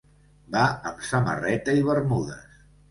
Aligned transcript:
Va 0.55 0.63
amb 0.93 1.05
samarreta 1.11 1.79
i 1.83 1.87
bermudes. 1.91 2.63